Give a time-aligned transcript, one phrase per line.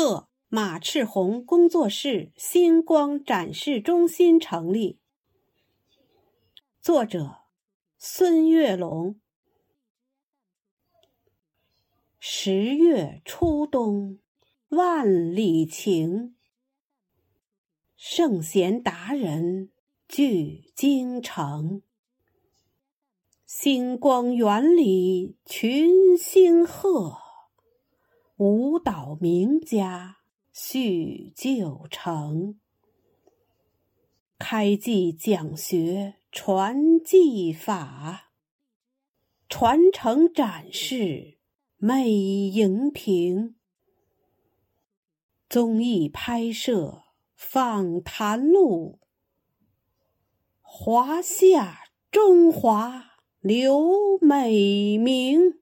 [0.00, 5.00] 贺马赤红工作室星光展示中心成立。
[6.80, 7.38] 作者：
[7.98, 9.18] 孙月龙。
[12.20, 14.20] 十月初冬，
[14.68, 16.36] 万里晴。
[17.96, 19.72] 圣贤达人
[20.06, 21.82] 聚京城，
[23.44, 27.18] 星光园里群星贺，
[28.38, 30.16] 舞蹈名家。
[30.50, 32.58] 叙旧城，
[34.38, 38.32] 开季讲学传技法，
[39.48, 41.38] 传承展示
[41.76, 43.54] 美荧屏，
[45.48, 47.04] 综艺拍摄
[47.36, 48.98] 访谈录，
[50.60, 55.60] 华夏中华留美名。